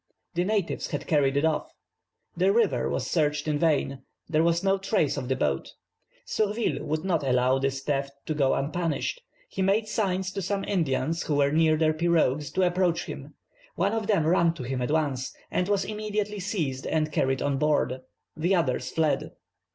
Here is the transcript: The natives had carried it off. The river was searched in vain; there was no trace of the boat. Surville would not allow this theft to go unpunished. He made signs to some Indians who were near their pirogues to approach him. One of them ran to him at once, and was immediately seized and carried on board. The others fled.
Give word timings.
The 0.33 0.43
natives 0.45 0.87
had 0.87 1.05
carried 1.05 1.37
it 1.37 1.45
off. 1.45 1.69
The 2.35 2.51
river 2.51 2.89
was 2.89 3.05
searched 3.05 3.47
in 3.47 3.59
vain; 3.59 4.01
there 4.27 4.41
was 4.41 4.63
no 4.63 4.79
trace 4.79 5.15
of 5.15 5.27
the 5.27 5.35
boat. 5.35 5.73
Surville 6.25 6.83
would 6.83 7.05
not 7.05 7.21
allow 7.21 7.59
this 7.59 7.83
theft 7.83 8.11
to 8.25 8.33
go 8.33 8.55
unpunished. 8.55 9.21
He 9.47 9.61
made 9.61 9.87
signs 9.87 10.31
to 10.31 10.41
some 10.41 10.63
Indians 10.63 11.21
who 11.21 11.35
were 11.35 11.51
near 11.51 11.77
their 11.77 11.93
pirogues 11.93 12.49
to 12.53 12.63
approach 12.63 13.05
him. 13.05 13.35
One 13.75 13.93
of 13.93 14.07
them 14.07 14.25
ran 14.25 14.55
to 14.55 14.63
him 14.63 14.81
at 14.81 14.89
once, 14.89 15.35
and 15.51 15.69
was 15.69 15.85
immediately 15.85 16.39
seized 16.39 16.87
and 16.87 17.11
carried 17.11 17.43
on 17.43 17.59
board. 17.59 18.01
The 18.35 18.55
others 18.55 18.89
fled. 18.89 19.33